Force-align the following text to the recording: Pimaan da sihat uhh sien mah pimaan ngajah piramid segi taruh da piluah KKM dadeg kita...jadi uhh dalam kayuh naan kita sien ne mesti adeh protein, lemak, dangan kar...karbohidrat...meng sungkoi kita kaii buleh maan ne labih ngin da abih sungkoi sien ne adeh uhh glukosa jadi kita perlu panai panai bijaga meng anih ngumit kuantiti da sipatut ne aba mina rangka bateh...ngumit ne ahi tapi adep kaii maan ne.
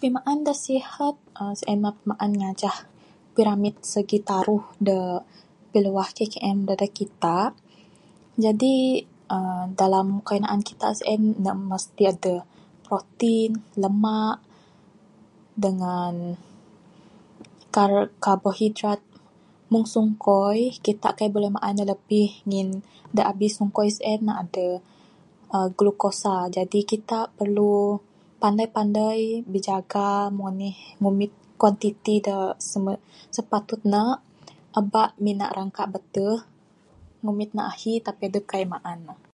Pimaan 0.00 0.38
da 0.46 0.52
sihat 0.66 1.16
uhh 1.40 1.54
sien 1.60 1.78
mah 1.84 1.94
pimaan 1.98 2.32
ngajah 2.40 2.76
piramid 3.34 3.74
segi 3.92 4.18
taruh 4.28 4.64
da 4.88 4.98
piluah 5.70 6.08
KKM 6.18 6.56
dadeg 6.68 6.92
kita...jadi 7.00 8.76
uhh 9.34 9.64
dalam 9.80 10.06
kayuh 10.26 10.42
naan 10.44 10.62
kita 10.68 10.86
sien 10.98 11.22
ne 11.44 11.52
mesti 11.70 12.02
adeh 12.12 12.40
protein, 12.86 13.50
lemak, 13.82 14.36
dangan 15.62 16.14
kar...karbohidrat...meng 17.74 19.86
sungkoi 19.94 20.58
kita 20.86 21.08
kaii 21.16 21.32
buleh 21.34 21.50
maan 21.56 21.74
ne 21.76 21.82
labih 21.90 22.30
ngin 22.48 22.68
da 23.16 23.22
abih 23.30 23.50
sungkoi 23.58 23.88
sien 23.96 24.20
ne 24.26 24.32
adeh 24.42 24.74
uhh 25.54 25.68
glukosa 25.78 26.36
jadi 26.56 26.80
kita 26.92 27.18
perlu 27.38 27.72
panai 28.40 28.66
panai 28.74 29.20
bijaga 29.52 30.10
meng 30.34 30.46
anih 30.52 30.76
ngumit 31.02 31.32
kuantiti 31.60 32.14
da 32.26 32.36
sipatut 33.34 33.80
ne 33.92 34.02
aba 34.78 35.02
mina 35.24 35.46
rangka 35.56 35.82
bateh...ngumit 35.94 37.50
ne 37.56 37.62
ahi 37.72 37.92
tapi 38.06 38.22
adep 38.28 38.44
kaii 38.50 38.66
maan 38.72 39.00
ne. 39.08 39.18